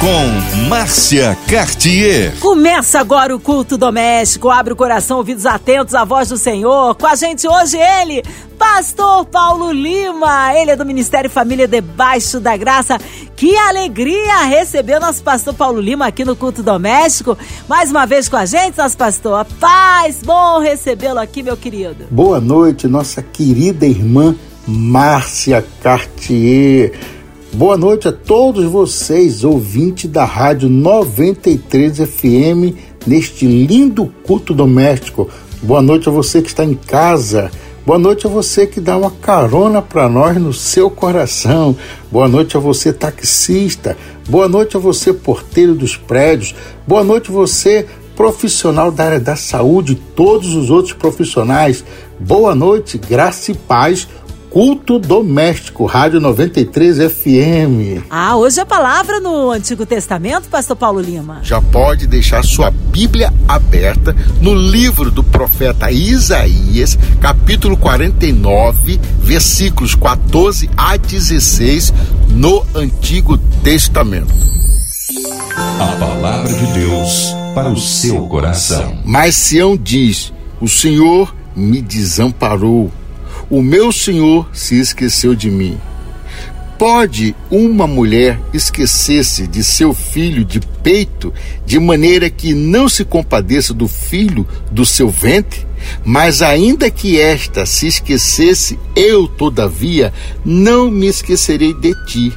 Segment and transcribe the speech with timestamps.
[0.00, 2.38] Com Márcia Cartier.
[2.38, 4.50] Começa agora o culto doméstico.
[4.50, 6.94] Abre o coração, ouvidos atentos à voz do Senhor.
[6.96, 8.22] Com a gente hoje ele,
[8.58, 10.54] Pastor Paulo Lima.
[10.54, 13.00] Ele é do Ministério Família Debaixo da Graça.
[13.34, 17.36] Que alegria receber nosso pastor Paulo Lima aqui no culto doméstico.
[17.66, 19.46] Mais uma vez com a gente, nosso pastor.
[19.58, 22.04] Paz, bom recebê-lo aqui, meu querido.
[22.10, 24.36] Boa noite, nossa querida irmã
[24.66, 27.15] Márcia Cartier.
[27.56, 35.30] Boa noite a todos vocês, ouvintes da Rádio 93 FM, neste lindo culto doméstico.
[35.62, 37.50] Boa noite a você que está em casa.
[37.86, 41.74] Boa noite a você que dá uma carona para nós no seu coração.
[42.12, 43.96] Boa noite a você taxista.
[44.28, 46.54] Boa noite a você porteiro dos prédios.
[46.86, 51.82] Boa noite a você profissional da área da saúde, todos os outros profissionais.
[52.20, 54.06] Boa noite, graça e paz
[54.56, 58.06] Culto Doméstico, Rádio 93 FM.
[58.08, 61.40] Ah, hoje a palavra no Antigo Testamento, Pastor Paulo Lima.
[61.42, 70.70] Já pode deixar sua Bíblia aberta no livro do profeta Isaías, capítulo 49, versículos 14
[70.74, 71.92] a 16,
[72.30, 74.32] no Antigo Testamento.
[75.78, 79.02] A palavra de Deus para o seu coração.
[79.04, 80.32] Mas Sião diz:
[80.62, 82.90] O Senhor me desamparou
[83.48, 85.78] o meu senhor se esqueceu de mim.
[86.78, 91.32] Pode uma mulher esquecer-se de seu filho de peito
[91.64, 95.66] de maneira que não se compadeça do filho do seu ventre?
[96.04, 100.12] Mas ainda que esta se esquecesse, eu, todavia,
[100.44, 102.32] não me esquecerei de ti.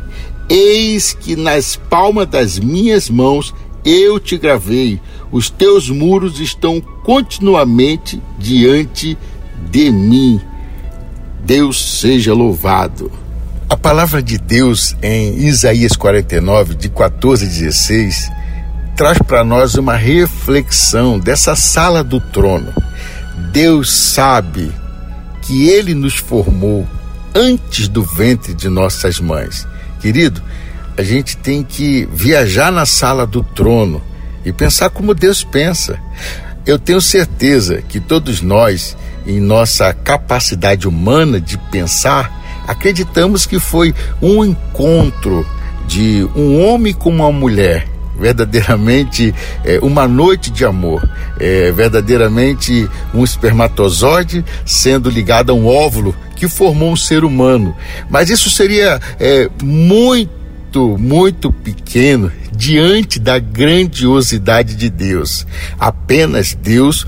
[0.47, 8.21] Eis que nas palmas das minhas mãos eu te gravei, os teus muros estão continuamente
[8.37, 9.17] diante
[9.69, 10.39] de mim.
[11.49, 13.11] Deus seja louvado.
[13.67, 18.31] A palavra de Deus em Isaías 49, de 14 a 16,
[18.95, 22.71] traz para nós uma reflexão dessa sala do trono.
[23.51, 24.71] Deus sabe
[25.41, 26.87] que Ele nos formou
[27.33, 29.67] antes do ventre de nossas mães.
[29.99, 30.43] Querido,
[30.95, 34.03] a gente tem que viajar na sala do trono
[34.45, 35.99] e pensar como Deus pensa.
[36.63, 38.95] Eu tenho certeza que todos nós
[39.29, 45.45] em nossa capacidade humana de pensar, acreditamos que foi um encontro
[45.87, 47.87] de um homem com uma mulher,
[48.19, 51.07] verdadeiramente é, uma noite de amor,
[51.39, 57.75] é, verdadeiramente um espermatozoide sendo ligado a um óvulo que formou um ser humano.
[58.09, 65.45] Mas isso seria é, muito, muito pequeno diante da grandiosidade de Deus.
[65.79, 67.07] Apenas Deus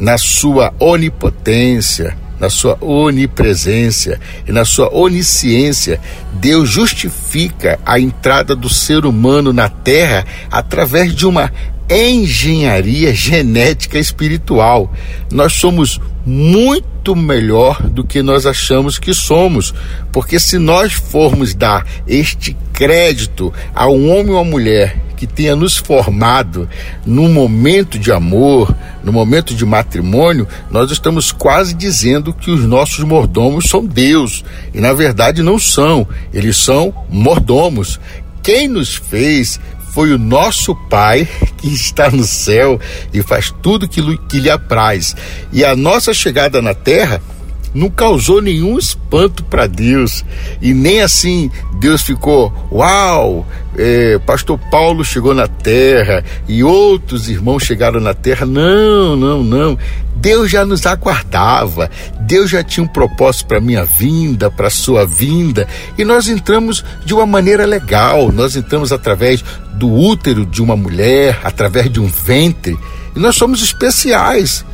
[0.00, 4.18] na sua onipotência, na sua onipresença
[4.48, 6.00] e na sua onisciência,
[6.32, 11.52] Deus justifica a entrada do ser humano na Terra através de uma
[11.90, 14.90] engenharia genética espiritual.
[15.30, 19.74] Nós somos muito melhor do que nós achamos que somos,
[20.10, 25.54] porque se nós formos dar este crédito a um homem ou uma mulher que tenha
[25.54, 26.66] nos formado
[27.04, 33.04] num momento de amor, no momento de matrimônio, nós estamos quase dizendo que os nossos
[33.04, 34.42] mordomos são Deus.
[34.72, 38.00] E na verdade não são, eles são mordomos.
[38.42, 39.60] Quem nos fez
[39.92, 42.80] foi o nosso Pai que está no céu
[43.12, 45.14] e faz tudo que, que lhe apraz.
[45.52, 47.20] E a nossa chegada na terra
[47.74, 50.24] não causou nenhum espanto para Deus.
[50.60, 57.62] E nem assim Deus ficou, uau, é, Pastor Paulo chegou na terra e outros irmãos
[57.62, 58.44] chegaram na terra.
[58.44, 59.78] Não, não, não.
[60.16, 61.90] Deus já nos aguardava.
[62.20, 65.66] Deus já tinha um propósito para minha vinda, para sua vinda,
[65.96, 68.30] e nós entramos de uma maneira legal.
[68.30, 69.42] Nós entramos através
[69.74, 72.78] do útero de uma mulher, através de um ventre,
[73.16, 74.64] e nós somos especiais.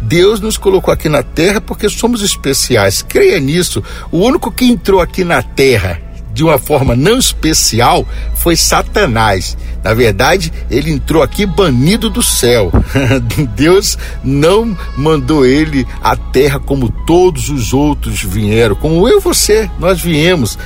[0.00, 3.02] Deus nos colocou aqui na terra porque somos especiais.
[3.02, 3.82] Creia nisso.
[4.10, 6.00] O único que entrou aqui na terra
[6.36, 9.56] de uma forma não especial foi Satanás.
[9.82, 12.70] Na verdade, ele entrou aqui banido do céu.
[13.56, 19.70] Deus não mandou ele à terra como todos os outros vieram, como eu e você,
[19.78, 20.58] nós viemos.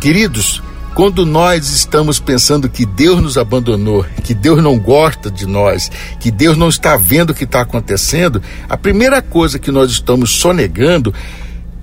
[0.00, 0.62] Queridos,
[0.94, 6.30] quando nós estamos pensando que Deus nos abandonou, que Deus não gosta de nós, que
[6.30, 11.12] Deus não está vendo o que está acontecendo, a primeira coisa que nós estamos sonegando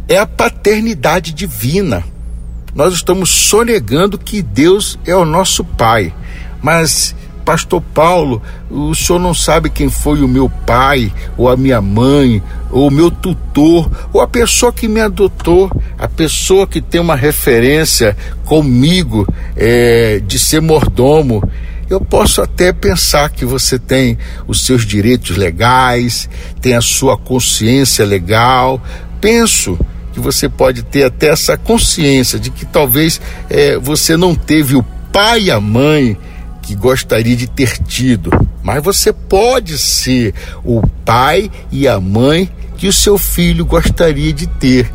[0.07, 2.03] é a paternidade divina.
[2.73, 6.13] Nós estamos sonegando que Deus é o nosso Pai.
[6.61, 7.13] Mas
[7.51, 12.42] Pastor Paulo, o senhor não sabe quem foi o meu pai, ou a minha mãe,
[12.69, 15.69] ou o meu tutor, ou a pessoa que me adotou,
[16.00, 18.15] a pessoa que tem uma referência
[18.45, 19.27] comigo
[19.57, 21.44] é, de ser mordomo.
[21.89, 24.18] Eu posso até pensar que você tem
[24.48, 26.30] os seus direitos legais,
[26.62, 28.81] tem a sua consciência legal.
[29.19, 29.77] Penso
[30.13, 33.19] que você pode ter até essa consciência de que talvez
[33.50, 36.18] é, você não teve o pai e a mãe
[36.71, 38.31] que gostaria de ter tido,
[38.63, 40.33] mas você pode ser
[40.63, 44.89] o pai e a mãe que o seu filho gostaria de ter.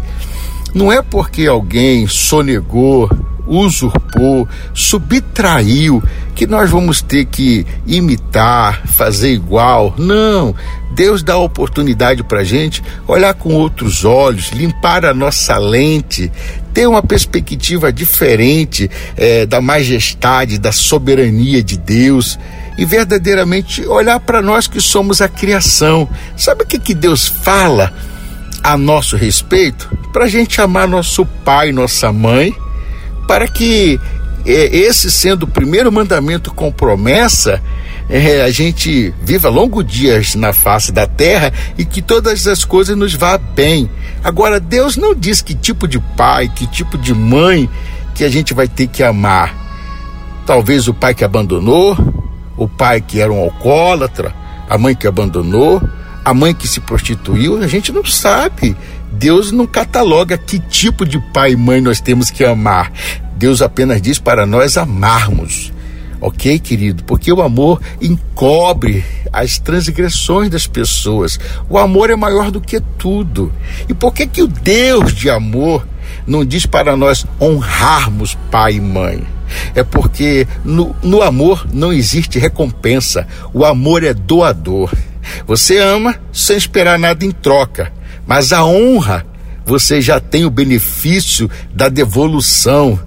[0.75, 3.11] Não é porque alguém sonegou,
[3.46, 6.02] usurpou, subtraiu,
[6.34, 9.94] que nós vamos ter que imitar, fazer igual.
[9.96, 10.54] Não.
[10.94, 16.31] Deus dá oportunidade para gente olhar com outros olhos, limpar a nossa lente,
[16.72, 22.38] ter uma perspectiva diferente é, da majestade, da soberania de Deus
[22.78, 26.08] e verdadeiramente olhar para nós que somos a criação.
[26.37, 27.93] Sabe o que, que Deus fala
[28.62, 29.88] a nosso respeito?
[30.12, 32.54] Para a gente amar nosso pai, nossa mãe
[33.26, 34.00] para que
[34.44, 37.62] é, esse sendo o primeiro mandamento com promessa,
[38.08, 42.96] é, a gente viva longos dias na face da terra e que todas as coisas
[42.96, 43.90] nos vá bem.
[44.23, 47.69] Agora, Deus não diz que tipo de pai, que tipo de mãe
[48.14, 49.55] que a gente vai ter que amar.
[50.46, 51.96] Talvez o pai que abandonou,
[52.56, 54.32] o pai que era um alcoólatra,
[54.70, 55.82] a mãe que abandonou,
[56.25, 58.76] a mãe que se prostituiu, a gente não sabe.
[59.18, 62.92] Deus não cataloga que tipo de pai e mãe nós temos que amar.
[63.36, 65.72] Deus apenas diz para nós amarmos.
[66.20, 67.02] Ok, querido?
[67.04, 71.38] Porque o amor encobre as transgressões das pessoas.
[71.68, 73.52] O amor é maior do que tudo.
[73.88, 75.86] E por que que o Deus de amor
[76.26, 79.26] não diz para nós honrarmos pai e mãe?
[79.74, 83.26] É porque no, no amor não existe recompensa.
[83.52, 84.92] O amor é doador.
[85.46, 87.92] Você ama sem esperar nada em troca,
[88.26, 89.25] mas a honra
[89.67, 92.99] você já tem o benefício da devolução,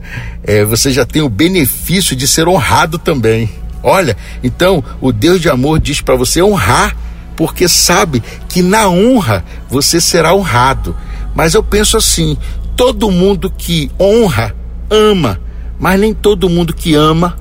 [0.44, 3.50] é, você já tem o benefício de ser honrado também.
[3.82, 6.96] Olha, então o Deus de amor diz para você honrar,
[7.38, 10.94] porque sabe que na honra você será honrado.
[11.34, 12.38] Mas eu penso assim:
[12.76, 14.54] todo mundo que honra,
[14.90, 15.40] ama,
[15.80, 17.38] mas nem todo mundo que ama,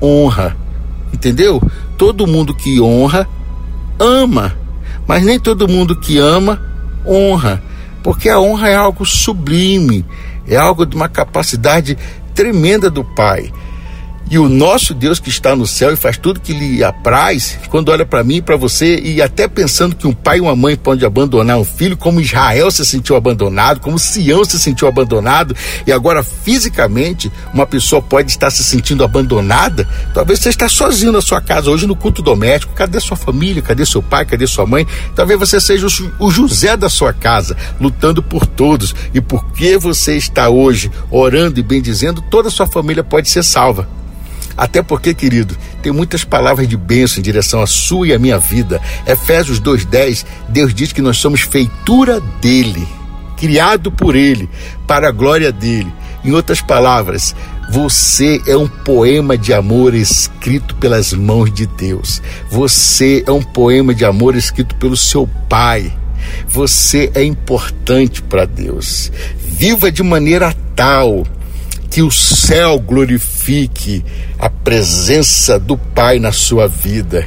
[0.00, 0.56] honra.
[1.12, 1.62] Entendeu?
[1.98, 3.28] Todo mundo que honra,
[3.98, 4.56] ama,
[5.06, 6.75] mas nem todo mundo que ama
[7.06, 7.62] honra,
[8.02, 10.04] porque a honra é algo sublime,
[10.46, 11.96] é algo de uma capacidade
[12.34, 13.52] tremenda do Pai.
[14.28, 17.90] E o nosso Deus que está no céu e faz tudo que lhe apraz, quando
[17.90, 20.74] olha para mim e para você, e até pensando que um pai e uma mãe
[20.74, 25.54] podem abandonar um filho, como Israel se sentiu abandonado, como Sião se sentiu abandonado,
[25.86, 31.20] e agora fisicamente uma pessoa pode estar se sentindo abandonada, talvez você está sozinho na
[31.20, 34.84] sua casa, hoje no culto doméstico, cadê sua família, cadê seu pai, cadê sua mãe?
[35.14, 35.86] Talvez você seja
[36.18, 41.62] o José da sua casa, lutando por todos, e porque você está hoje orando e
[41.62, 43.88] bendizendo, toda a sua família pode ser salva.
[44.56, 48.38] Até porque, querido, tem muitas palavras de bênção em direção à sua e à minha
[48.38, 48.80] vida.
[49.06, 52.86] Efésios 2:10, Deus diz que nós somos feitura dele,
[53.36, 54.48] criado por ele,
[54.86, 55.92] para a glória dele.
[56.24, 57.36] Em outras palavras,
[57.70, 62.22] você é um poema de amor escrito pelas mãos de Deus.
[62.50, 65.92] Você é um poema de amor escrito pelo seu pai.
[66.48, 69.12] Você é importante para Deus.
[69.38, 71.24] Viva de maneira tal
[71.90, 74.04] que o céu glorifique
[74.38, 77.26] a presença do Pai na sua vida.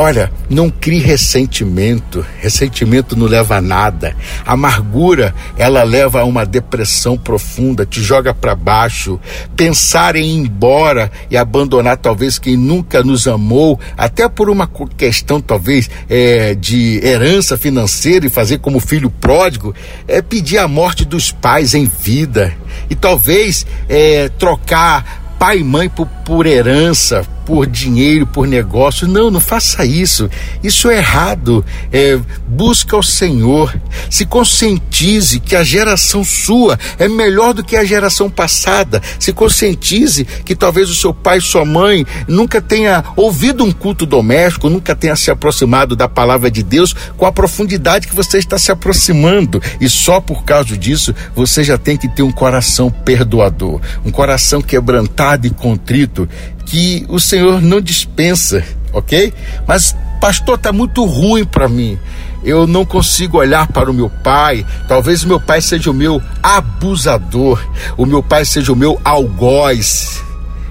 [0.00, 2.24] Olha, não crie ressentimento.
[2.38, 4.14] Ressentimento não leva a nada.
[4.46, 9.18] Amargura, ela leva a uma depressão profunda, te joga para baixo.
[9.56, 15.40] Pensar em ir embora e abandonar talvez quem nunca nos amou, até por uma questão
[15.40, 19.74] talvez é, de herança financeira e fazer como filho pródigo,
[20.06, 22.54] é pedir a morte dos pais em vida
[22.88, 29.08] e talvez é, trocar pai e mãe por, por herança, por dinheiro, por negócio.
[29.08, 30.28] Não, não faça isso.
[30.62, 31.64] Isso é errado.
[31.90, 33.74] É, busca o Senhor.
[34.10, 39.00] Se conscientize que a geração sua é melhor do que a geração passada.
[39.18, 44.68] Se conscientize que talvez o seu pai sua mãe nunca tenha ouvido um culto doméstico,
[44.68, 48.70] nunca tenha se aproximado da palavra de Deus com a profundidade que você está se
[48.70, 49.62] aproximando.
[49.80, 54.60] E só por causa disso você já tem que ter um coração perdoador, um coração
[54.60, 56.28] quebrantado e contrito
[56.68, 59.32] que o Senhor não dispensa, ok?
[59.66, 61.98] Mas, pastor, tá muito ruim para mim.
[62.44, 64.64] Eu não consigo olhar para o meu pai.
[64.86, 67.60] Talvez o meu pai seja o meu abusador,
[67.96, 70.22] o meu pai seja o meu algoz.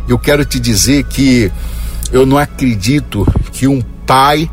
[0.07, 1.51] Eu quero te dizer que
[2.09, 4.49] Eu não acredito que um pai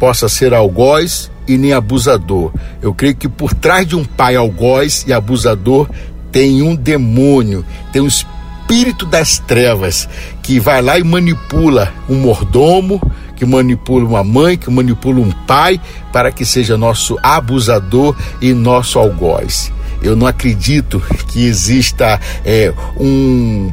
[0.00, 2.50] possa ser algoz e nem abusador.
[2.80, 5.86] Eu creio que por trás de um pai algoz e abusador
[6.32, 10.08] tem um demônio, tem um espírito das trevas
[10.48, 12.98] que vai lá e manipula um mordomo,
[13.36, 15.78] que manipula uma mãe, que manipula um pai,
[16.10, 19.70] para que seja nosso abusador e nosso algoz.
[20.02, 23.70] Eu não acredito que exista é, um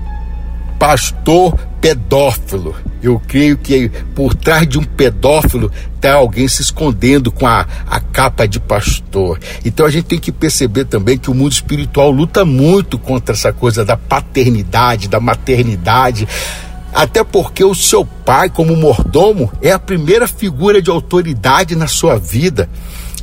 [0.78, 2.76] pastor pedófilo.
[3.02, 8.00] Eu creio que por trás de um pedófilo está alguém se escondendo com a, a
[8.02, 9.40] capa de pastor.
[9.64, 13.54] Então a gente tem que perceber também que o mundo espiritual luta muito contra essa
[13.54, 16.28] coisa da paternidade, da maternidade.
[16.96, 22.18] Até porque o seu pai, como mordomo, é a primeira figura de autoridade na sua
[22.18, 22.70] vida.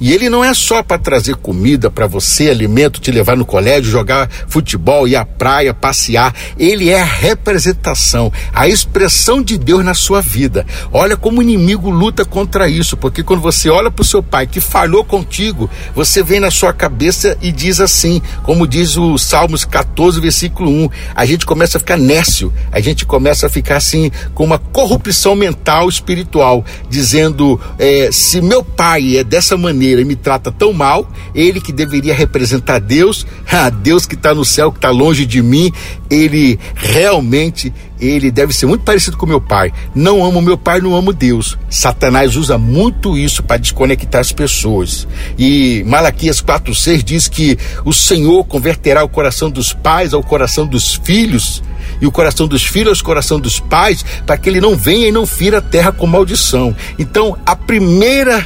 [0.02, 3.88] E ele não é só para trazer comida para você, alimento, te levar no colégio,
[3.88, 6.34] jogar futebol, ir à praia, passear.
[6.58, 10.66] Ele é a representação, a expressão de Deus na sua vida.
[10.92, 14.44] Olha como o inimigo luta contra isso, porque quando você olha para o seu pai
[14.44, 19.64] que falhou contigo, você vem na sua cabeça e diz assim, como diz o Salmos
[19.64, 24.10] 14, versículo 1, a gente começa a ficar nécio, a gente começa a ficar assim
[24.34, 30.04] com uma corrupção mental, espiritual, dizendo: é, se meu pai é dessa maneira, maneira e
[30.04, 34.72] me trata tão mal, ele que deveria representar Deus, ah, Deus que está no céu,
[34.72, 35.72] que está longe de mim,
[36.10, 39.72] ele realmente ele deve ser muito parecido com meu pai.
[39.94, 41.56] Não amo meu pai, não amo Deus.
[41.70, 45.06] Satanás usa muito isso para desconectar as pessoas.
[45.38, 50.96] E Malaquias 4:6 diz que o Senhor converterá o coração dos pais ao coração dos
[50.96, 51.62] filhos
[52.00, 55.12] e o coração dos filhos ao coração dos pais, para que ele não venha e
[55.12, 56.74] não fira a terra com maldição.
[56.98, 58.44] Então, a primeira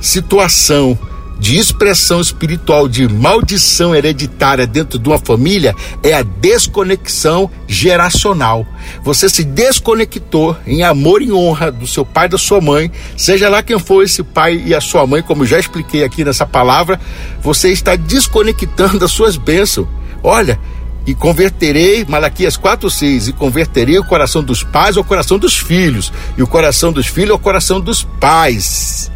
[0.00, 0.98] situação
[1.40, 8.66] de expressão espiritual de maldição hereditária dentro de uma família é a desconexão geracional.
[9.02, 13.48] Você se desconectou em amor e honra do seu pai e da sua mãe, seja
[13.48, 17.00] lá quem for esse pai e a sua mãe, como já expliquei aqui nessa palavra,
[17.42, 19.88] você está desconectando as suas bênçãos.
[20.22, 20.60] Olha,
[21.06, 26.42] e converterei, Malaquias 4,6, e converterei o coração dos pais ao coração dos filhos, e
[26.42, 29.10] o coração dos filhos ao coração dos pais.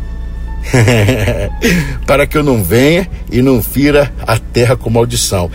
[2.07, 5.51] para que eu não venha e não fira a terra com maldição.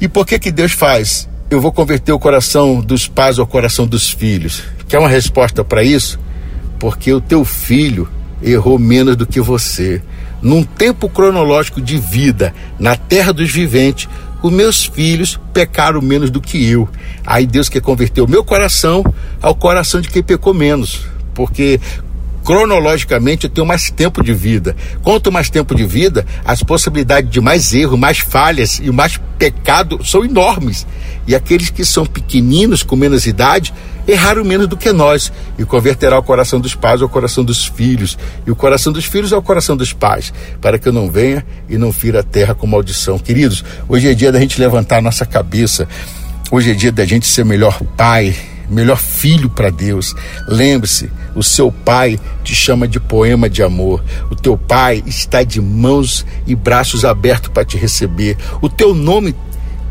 [0.00, 1.28] E por que que Deus faz?
[1.50, 4.62] Eu vou converter o coração dos pais ao coração dos filhos.
[4.88, 6.18] Quer uma resposta para isso?
[6.78, 8.08] Porque o teu filho
[8.42, 10.02] errou menos do que você.
[10.42, 14.08] Num tempo cronológico de vida, na terra dos viventes,
[14.42, 16.86] os meus filhos pecaram menos do que eu.
[17.24, 19.02] Aí Deus quer converter o meu coração
[19.40, 21.06] ao coração de quem pecou menos.
[21.32, 21.80] Porque
[22.44, 24.76] cronologicamente eu tenho mais tempo de vida.
[25.02, 30.04] Quanto mais tempo de vida, as possibilidades de mais erro, mais falhas e mais pecado
[30.04, 30.86] são enormes.
[31.26, 33.72] E aqueles que são pequeninos, com menos idade,
[34.06, 35.32] erraram menos do que nós.
[35.58, 39.32] E converterá o coração dos pais ao coração dos filhos, e o coração dos filhos
[39.32, 42.66] ao coração dos pais, para que eu não venha e não fira a terra com
[42.66, 43.18] maldição.
[43.18, 45.88] Queridos, hoje é dia da gente levantar a nossa cabeça.
[46.50, 48.36] Hoje é dia da gente ser melhor pai,
[48.68, 50.14] melhor filho para Deus.
[50.48, 54.02] Lembre-se, o seu pai te chama de poema de amor.
[54.30, 58.36] O teu pai está de mãos e braços abertos para te receber.
[58.60, 59.34] O teu nome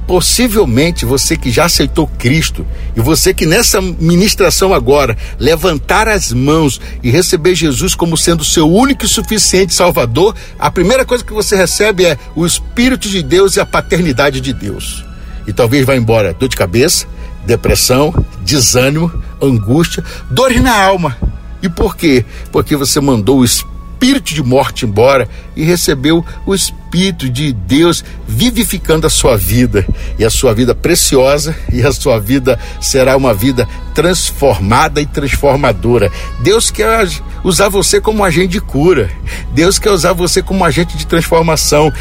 [0.07, 2.65] possivelmente você que já aceitou Cristo
[2.95, 8.69] e você que nessa ministração agora levantar as mãos e receber Jesus como sendo seu
[8.69, 13.55] único e suficiente Salvador, a primeira coisa que você recebe é o Espírito de Deus
[13.55, 15.03] e a paternidade de Deus.
[15.47, 17.05] E talvez vá embora dor de cabeça,
[17.45, 21.17] depressão, desânimo, angústia, dores na alma.
[21.61, 22.25] E por quê?
[22.51, 29.07] Porque você mandou o espírito de morte embora e recebeu o espírito de Deus vivificando
[29.07, 29.87] a sua vida.
[30.19, 36.11] E a sua vida preciosa e a sua vida será uma vida transformada e transformadora.
[36.41, 37.07] Deus quer
[37.45, 39.09] usar você como agente de cura.
[39.53, 41.91] Deus quer usar você como agente de transformação.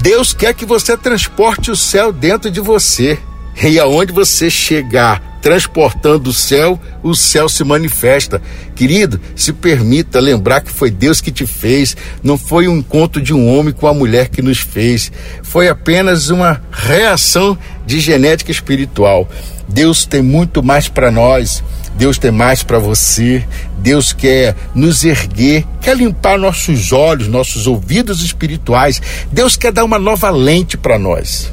[0.00, 3.18] Deus quer que você transporte o céu dentro de você.
[3.62, 8.42] E aonde você chegar transportando o céu, o céu se manifesta.
[8.74, 13.32] Querido, se permita lembrar que foi Deus que te fez, não foi um encontro de
[13.32, 19.28] um homem com a mulher que nos fez, foi apenas uma reação de genética espiritual.
[19.68, 21.62] Deus tem muito mais para nós.
[21.96, 23.46] Deus tem mais para você.
[23.78, 29.00] Deus quer nos erguer, quer limpar nossos olhos, nossos ouvidos espirituais.
[29.32, 31.50] Deus quer dar uma nova lente para nós.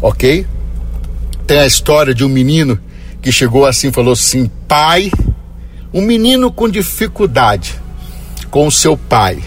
[0.00, 0.46] Ok?
[1.46, 2.78] Tem a história de um menino
[3.20, 5.10] que chegou assim falou assim: Pai,
[5.92, 7.74] um menino com dificuldade
[8.50, 9.42] com o seu pai.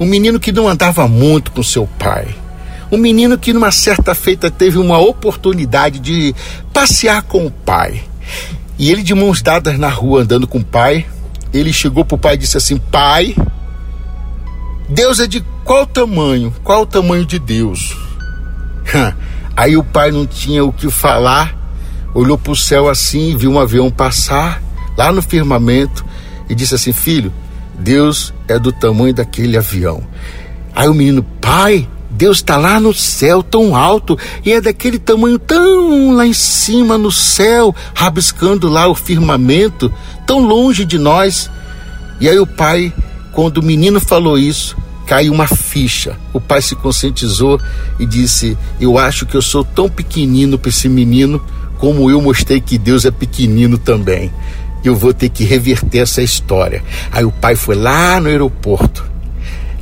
[0.00, 2.26] Um menino que não andava muito com seu pai.
[2.90, 6.34] Um menino que numa certa feita teve uma oportunidade de
[6.72, 8.02] passear com o pai.
[8.78, 11.06] E ele de mãos dadas na rua andando com o pai,
[11.52, 13.34] ele chegou pro pai e disse assim: "Pai,
[14.88, 16.52] Deus é de qual tamanho?
[16.62, 17.96] Qual o tamanho de Deus?"
[19.56, 21.56] Aí o pai não tinha o que falar,
[22.14, 24.62] olhou para o céu assim, viu um avião passar
[24.96, 26.04] lá no firmamento
[26.48, 27.32] e disse assim: Filho,
[27.78, 30.02] Deus é do tamanho daquele avião.
[30.74, 35.38] Aí o menino, pai, Deus está lá no céu, tão alto, e é daquele tamanho
[35.38, 39.92] tão lá em cima no céu, rabiscando lá o firmamento,
[40.26, 41.50] tão longe de nós.
[42.20, 42.92] E aí o pai,
[43.32, 46.18] quando o menino falou isso, caiu uma ficha.
[46.32, 47.60] O pai se conscientizou
[47.98, 51.40] e disse: Eu acho que eu sou tão pequenino para esse menino,
[51.78, 54.30] como eu mostrei que Deus é pequenino também.
[54.84, 56.82] Eu vou ter que reverter essa história.
[57.10, 59.04] Aí o pai foi lá no aeroporto,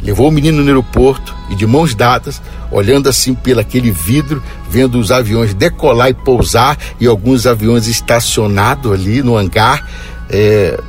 [0.03, 2.41] levou o menino no aeroporto e de mãos dadas,
[2.71, 8.93] olhando assim pelo aquele vidro, vendo os aviões decolar e pousar e alguns aviões estacionados
[8.93, 9.89] ali no hangar,
[10.31, 10.81] é,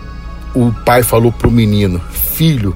[0.53, 2.75] o pai falou para o menino: Filho,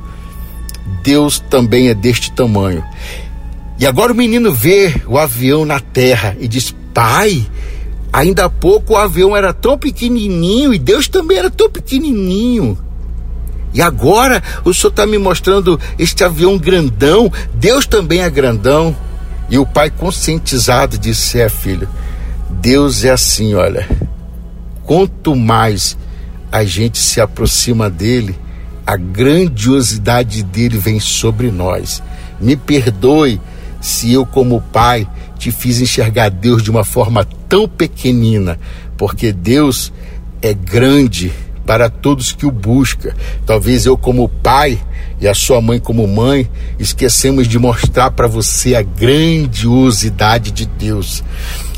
[1.03, 2.83] Deus também é deste tamanho.
[3.79, 7.47] E agora o menino vê o avião na terra e diz: Pai,
[8.11, 12.77] ainda há pouco o avião era tão pequenininho e Deus também era tão pequenininho.
[13.73, 18.95] E agora o senhor está me mostrando este avião grandão, Deus também é grandão.
[19.49, 21.87] E o pai, conscientizado, disse: É, filho,
[22.49, 23.87] Deus é assim, olha.
[24.83, 25.97] Quanto mais
[26.51, 28.35] a gente se aproxima dele,
[28.89, 32.01] a grandiosidade dele vem sobre nós.
[32.41, 33.39] Me perdoe
[33.79, 38.59] se eu, como pai, te fiz enxergar Deus de uma forma tão pequenina,
[38.97, 39.93] porque Deus
[40.41, 41.31] é grande
[41.67, 43.15] para todos que o busca.
[43.45, 44.79] Talvez eu como pai
[45.21, 51.23] e a sua mãe como mãe esquecemos de mostrar para você a grandiosidade de Deus.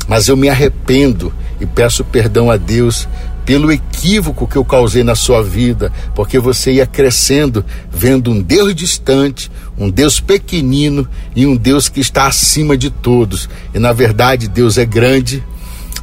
[0.08, 3.06] Mas eu me arrependo e peço perdão a Deus
[3.44, 8.74] pelo equívoco que eu causei na sua vida, porque você ia crescendo vendo um Deus
[8.74, 13.48] distante, um Deus pequenino e um Deus que está acima de todos.
[13.74, 15.42] E na verdade, Deus é grande,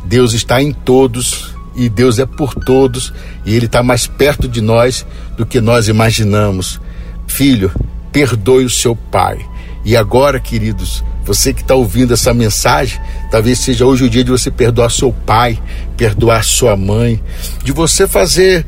[0.05, 3.13] Deus está em todos e Deus é por todos
[3.45, 5.05] e Ele está mais perto de nós
[5.37, 6.79] do que nós imaginamos.
[7.27, 7.71] Filho,
[8.11, 9.39] perdoe o seu pai.
[9.85, 14.31] E agora, queridos, você que está ouvindo essa mensagem, talvez seja hoje o dia de
[14.31, 15.61] você perdoar seu pai,
[15.95, 17.21] perdoar sua mãe,
[17.63, 18.65] de você fazer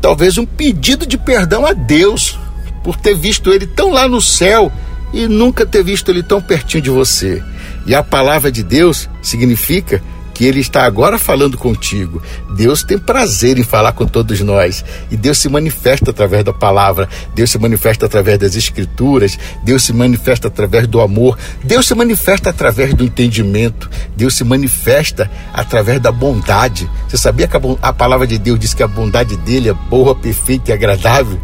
[0.00, 2.36] talvez um pedido de perdão a Deus
[2.82, 4.72] por ter visto ele tão lá no céu
[5.12, 7.40] e nunca ter visto ele tão pertinho de você.
[7.86, 10.02] E a palavra de Deus significa
[10.34, 12.22] que Ele está agora falando contigo.
[12.56, 14.84] Deus tem prazer em falar com todos nós.
[15.10, 19.92] E Deus se manifesta através da palavra, Deus se manifesta através das escrituras, Deus se
[19.92, 26.12] manifesta através do amor, Deus se manifesta através do entendimento, Deus se manifesta através da
[26.12, 26.88] bondade.
[27.08, 30.14] Você sabia que a, a palavra de Deus diz que a bondade dele é boa,
[30.14, 31.40] perfeita e agradável?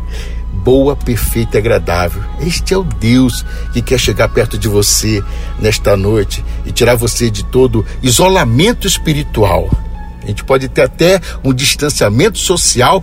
[0.52, 2.22] Boa, perfeita e agradável.
[2.40, 5.22] Este é o Deus que quer chegar perto de você
[5.58, 9.70] nesta noite e tirar você de todo isolamento espiritual.
[10.22, 13.02] A gente pode ter até um distanciamento social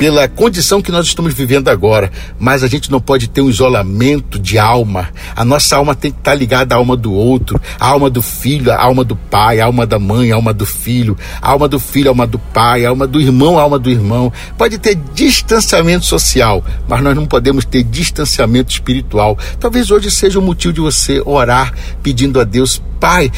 [0.00, 4.38] pela condição que nós estamos vivendo agora, mas a gente não pode ter um isolamento
[4.38, 5.10] de alma.
[5.36, 8.72] A nossa alma tem que estar ligada à alma do outro, a alma do filho,
[8.72, 11.78] a alma do pai, a alma da mãe, a alma do filho, a alma do
[11.78, 14.32] filho, a alma do pai, a alma do irmão, a alma do irmão.
[14.56, 19.36] Pode ter distanciamento social, mas nós não podemos ter distanciamento espiritual.
[19.58, 23.30] Talvez hoje seja o motivo de você orar pedindo a Deus, Pai,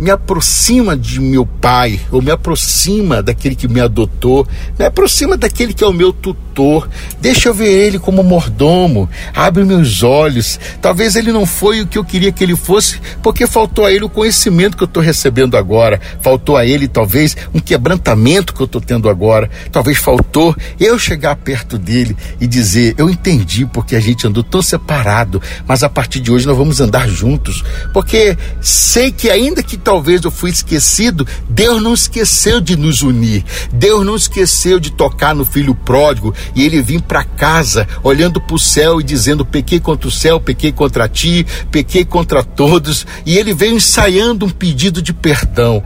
[0.00, 5.74] me aproxima de meu pai, ou me aproxima daquele que me adotou, me aproxima daquele
[5.74, 6.88] que é o meu tutor.
[7.20, 10.58] Deixa eu ver ele como mordomo, abre meus olhos.
[10.80, 14.04] Talvez ele não foi o que eu queria que ele fosse, porque faltou a ele
[14.04, 18.66] o conhecimento que eu estou recebendo agora, faltou a ele talvez um quebrantamento que eu
[18.66, 24.00] estou tendo agora, talvez faltou eu chegar perto dele e dizer: Eu entendi porque a
[24.00, 29.12] gente andou tão separado, mas a partir de hoje nós vamos andar juntos, porque sei
[29.12, 33.44] que ainda que talvez eu fui esquecido, Deus não esqueceu de nos unir.
[33.72, 38.54] Deus não esqueceu de tocar no filho pródigo e ele vir para casa olhando para
[38.54, 43.04] o céu e dizendo: pequei contra o céu, pequei contra ti, pequei contra todos.
[43.26, 45.82] E ele veio ensaiando um pedido de perdão.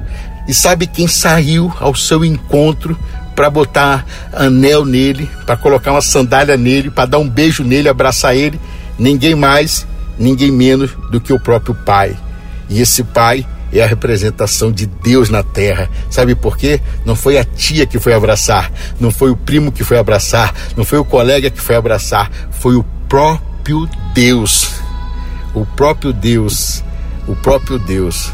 [0.46, 2.98] E sabe quem saiu ao seu encontro
[3.34, 8.36] para botar anel nele, para colocar uma sandália nele, para dar um beijo nele, abraçar
[8.36, 8.60] ele?
[8.98, 9.86] Ninguém mais,
[10.18, 12.14] ninguém menos do que o próprio Pai.
[12.68, 15.90] E esse Pai é a representação de Deus na terra.
[16.10, 16.80] Sabe por quê?
[17.04, 20.84] Não foi a tia que foi abraçar, não foi o primo que foi abraçar, não
[20.84, 24.74] foi o colega que foi abraçar, foi o próprio Deus.
[25.52, 26.82] O próprio Deus,
[27.28, 28.32] o próprio Deus,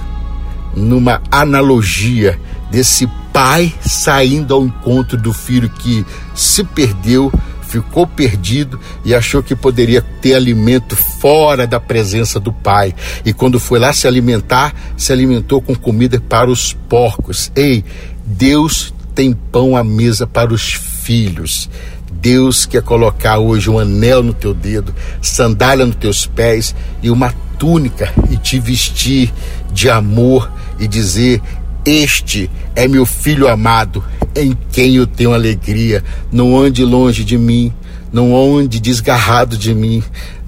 [0.74, 2.38] numa analogia
[2.70, 7.32] desse pai saindo ao encontro do filho que se perdeu,
[7.70, 12.94] ficou perdido e achou que poderia ter alimento fora da presença do pai.
[13.24, 17.52] E quando foi lá se alimentar, se alimentou com comida para os porcos.
[17.54, 17.84] Ei,
[18.26, 21.70] Deus tem pão à mesa para os filhos.
[22.10, 27.32] Deus quer colocar hoje um anel no teu dedo, sandália nos teus pés e uma
[27.58, 29.32] túnica e te vestir
[29.72, 31.40] de amor e dizer:
[31.84, 34.04] Este é meu filho amado,
[34.34, 36.02] em quem eu tenho alegria.
[36.30, 37.72] Não ande longe de mim,
[38.12, 40.02] não ande desgarrado de mim.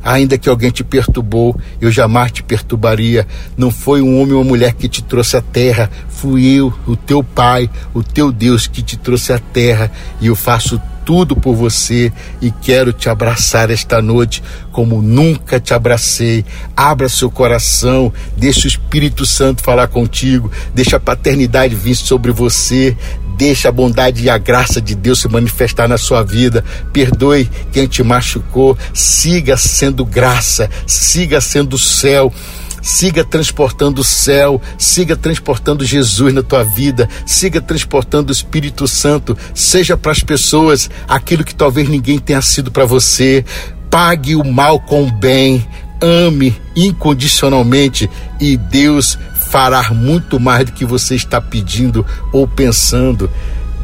[0.05, 3.27] Ainda que alguém te perturbou, eu jamais te perturbaria.
[3.57, 6.97] Não foi um homem ou uma mulher que te trouxe à terra, fui eu, o
[6.97, 11.55] teu Pai, o teu Deus que te trouxe à terra, e eu faço tudo por
[11.55, 16.45] você e quero te abraçar esta noite como nunca te abracei.
[16.77, 22.97] Abra seu coração, deixa o Espírito Santo falar contigo, deixa a paternidade vir sobre você,
[23.43, 26.65] deixa a bondade e a graça de Deus se manifestar na sua vida.
[26.93, 32.33] Perdoe quem te machucou, siga sendo graça, siga sendo céu.
[32.81, 39.39] Siga transportando o céu, siga transportando Jesus na tua vida, siga transportando o Espírito Santo,
[39.55, 43.45] seja para as pessoas aquilo que talvez ninguém tenha sido para você.
[43.89, 45.65] Pague o mal com o bem,
[46.01, 49.17] ame incondicionalmente e Deus
[49.53, 53.31] fará muito mais do que você está pedindo ou pensando.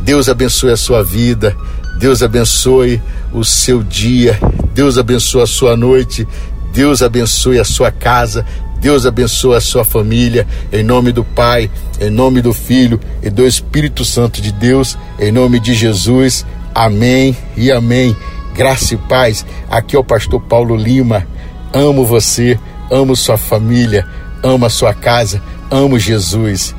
[0.01, 1.55] Deus abençoe a sua vida,
[1.99, 3.03] Deus abençoe
[3.35, 4.39] o seu dia,
[4.73, 6.27] Deus abençoe a sua noite,
[6.73, 8.47] Deus abençoe a sua casa,
[8.81, 13.47] Deus abençoe a sua família, em nome do Pai, em nome do Filho e do
[13.47, 16.47] Espírito Santo de Deus, em nome de Jesus.
[16.75, 18.17] Amém e amém.
[18.55, 19.45] Graça e paz.
[19.71, 21.27] Aqui é o pastor Paulo Lima.
[21.75, 22.59] Amo você,
[22.91, 24.07] amo sua família,
[24.43, 26.75] amo a sua casa, amo Jesus.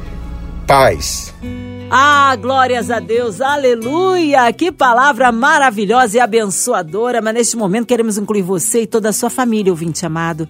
[0.67, 1.28] Paz.
[1.91, 4.53] Ah, glórias a Deus, aleluia!
[4.53, 7.19] Que palavra maravilhosa e abençoadora.
[7.19, 10.47] Mas neste momento queremos incluir você e toda a sua família, ouvinte amado.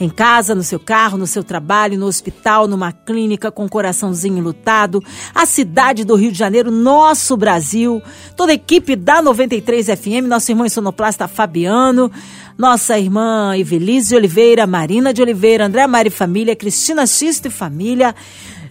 [0.00, 4.42] Em casa, no seu carro, no seu trabalho, no hospital, numa clínica, com o coraçãozinho
[4.42, 5.00] lutado.
[5.32, 8.02] A cidade do Rio de Janeiro, nosso Brasil.
[8.36, 12.10] Toda a equipe da 93 FM, nosso irmão sonoplasta Fabiano
[12.58, 18.14] nossa irmã Evelise Oliveira, Marina de Oliveira, André Mari Família, Cristina Xisto e Família,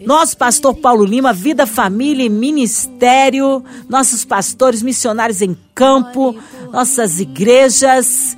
[0.06, 6.36] nosso pastor Paulo Lima, Vida, Família e Ministério, nossos pastores missionários em campo,
[6.72, 8.38] nossas igrejas,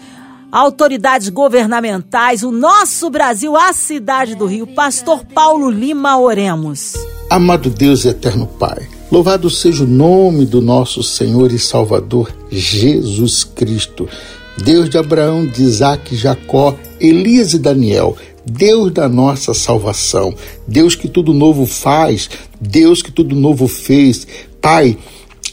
[0.52, 6.94] autoridades governamentais, o nosso Brasil, a cidade do Rio, pastor Paulo Lima, oremos.
[7.30, 14.10] Amado Deus eterno Pai, louvado seja o nome do nosso Senhor e Salvador Jesus Cristo.
[14.58, 20.34] Deus de Abraão, de Isaac, Jacó, Elias e Daniel, Deus da nossa salvação,
[20.68, 24.28] Deus que tudo novo faz, Deus que tudo novo fez.
[24.62, 24.98] Pai,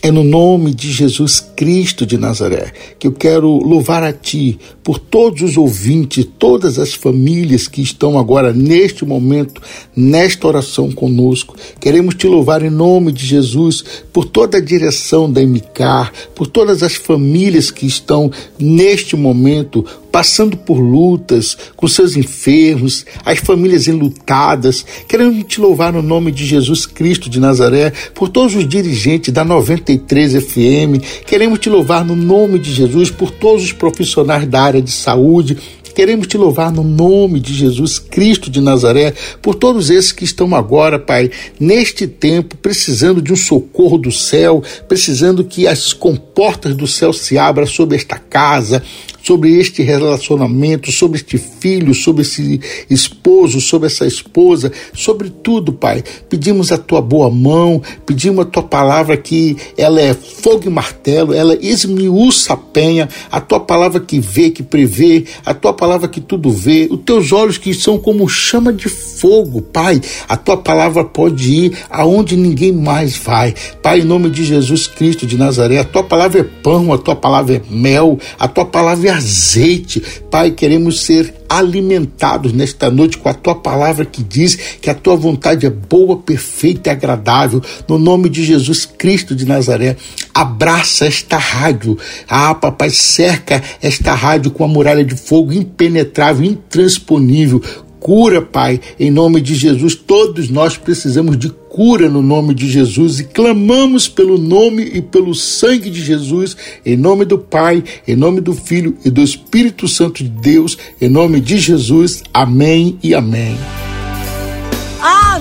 [0.00, 4.98] é no nome de Jesus Cristo de Nazaré que eu quero louvar a Ti por
[4.98, 9.60] todos os ouvintes, todas as famílias que estão agora neste momento,
[9.96, 11.56] nesta oração conosco.
[11.80, 16.82] Queremos Te louvar em nome de Jesus por toda a direção da MCAR, por todas
[16.82, 24.84] as famílias que estão neste momento passando por lutas, com seus enfermos, as famílias enlutadas.
[25.06, 29.44] Queremos te louvar no nome de Jesus Cristo de Nazaré, por todos os dirigentes da
[29.44, 31.00] 93 FM.
[31.26, 35.56] Queremos te louvar no nome de Jesus, por todos os profissionais da área de saúde,
[35.98, 40.54] Queremos te louvar no nome de Jesus Cristo de Nazaré, por todos esses que estão
[40.54, 46.86] agora, Pai, neste tempo, precisando de um socorro do céu, precisando que as comportas do
[46.86, 48.80] céu se abram sobre esta casa,
[49.28, 56.02] sobre este relacionamento, sobre este filho, sobre esse esposo, sobre essa esposa, sobre tudo, Pai.
[56.30, 61.34] Pedimos a tua boa mão, pedimos a tua palavra que ela é fogo e martelo,
[61.34, 66.22] ela esmiuça a penha, a tua palavra que vê, que prevê, a tua palavra que
[66.22, 70.00] tudo vê, os teus olhos que são como chama de fogo, Pai.
[70.26, 73.54] A tua palavra pode ir aonde ninguém mais vai.
[73.82, 77.14] Pai, em nome de Jesus Cristo de Nazaré, a tua palavra é pão, a tua
[77.14, 80.02] palavra é mel, a tua palavra é azeite.
[80.30, 85.16] Pai, queremos ser alimentados nesta noite com a tua palavra que diz que a tua
[85.16, 87.62] vontade é boa, perfeita e agradável.
[87.88, 89.96] No nome de Jesus Cristo de Nazaré,
[90.32, 91.98] abraça esta rádio.
[92.28, 97.62] Ah, papai, cerca esta rádio com a muralha de fogo impenetrável, intransponível.
[98.00, 99.94] Cura, Pai, em nome de Jesus.
[99.94, 105.34] Todos nós precisamos de cura no nome de Jesus e clamamos pelo nome e pelo
[105.34, 110.22] sangue de Jesus, em nome do Pai, em nome do Filho e do Espírito Santo
[110.22, 112.22] de Deus, em nome de Jesus.
[112.32, 113.56] Amém e amém.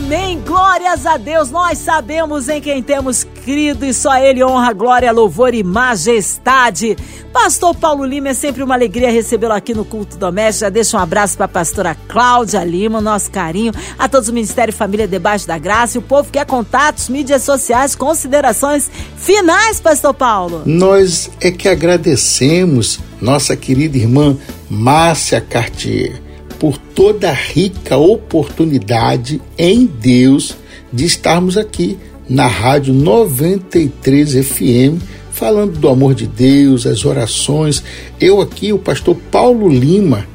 [0.08, 0.40] Amém.
[0.40, 1.52] Glórias a Deus.
[1.52, 6.96] Nós sabemos em quem temos crido e só Ele honra, glória, louvor e majestade.
[7.34, 10.62] Pastor Paulo Lima, é sempre uma alegria recebê-lo aqui no Culto Doméstico.
[10.62, 14.74] Já deixa um abraço para a pastora Cláudia Lima, nosso carinho, a todos o Ministério
[14.74, 20.64] Família Debaixo da Graça e o povo quer contatos, mídias sociais, considerações finais, Pastor Paulo.
[20.66, 24.38] Nós é que agradecemos nossa querida irmã
[24.70, 26.27] Márcia Cartier
[26.60, 30.56] por toda a rica oportunidade em Deus
[30.92, 31.98] de estarmos aqui
[32.30, 37.84] na Rádio 93 FM, falando do amor de Deus, as orações.
[38.20, 40.28] Eu aqui, o pastor Paulo Lima,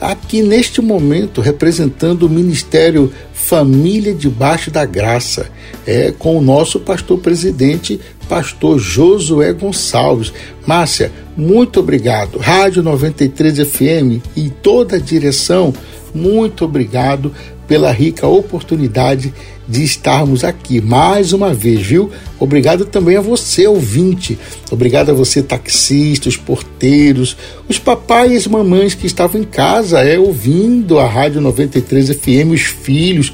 [0.00, 3.12] aqui neste momento representando o Ministério
[3.44, 5.50] Família Debaixo da Graça,
[5.86, 10.32] é com o nosso pastor presidente, pastor Josué Gonçalves.
[10.66, 12.38] Márcia, muito obrigado.
[12.38, 15.72] Rádio 93 FM e toda a direção,
[16.14, 17.32] muito obrigado
[17.70, 19.32] pela rica oportunidade
[19.68, 22.10] de estarmos aqui mais uma vez, viu?
[22.36, 24.36] Obrigado também a você, ouvinte.
[24.72, 27.36] Obrigado a você, taxista, os porteiros,
[27.68, 32.62] os papais e mamães que estavam em casa, é, ouvindo a Rádio 93 FM, os
[32.62, 33.32] filhos,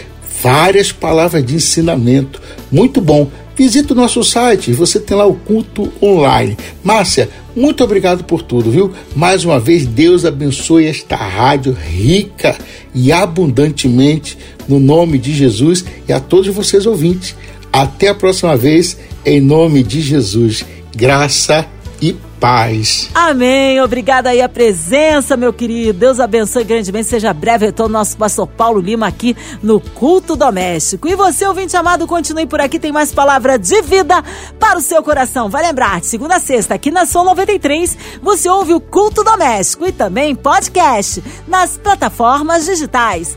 [0.43, 2.41] várias palavras de ensinamento.
[2.71, 3.29] Muito bom.
[3.59, 6.57] Visite o nosso site, você tem lá o culto online.
[6.85, 8.93] Márcia, muito obrigado por tudo, viu?
[9.17, 12.57] Mais uma vez, Deus abençoe esta rádio rica
[12.95, 17.35] e abundantemente, no nome de Jesus e a todos vocês ouvintes.
[17.73, 20.65] Até a próxima vez, em nome de Jesus.
[20.95, 21.67] Graça
[22.01, 23.11] e paz.
[23.15, 23.81] Amém.
[23.81, 25.99] Obrigada aí a presença, meu querido.
[25.99, 27.09] Deus abençoe grandemente.
[27.09, 31.09] Seja breve retorno nosso pastor Paulo Lima aqui no Culto Doméstico.
[31.09, 32.79] E você, ouvinte amado, continue por aqui.
[32.79, 34.23] Tem mais palavra de vida
[34.59, 35.49] para o seu coração.
[35.49, 39.93] Vai lembrar, segunda a sexta, aqui na Som 93, você ouve o Culto Doméstico e
[39.93, 43.37] também podcast nas plataformas digitais.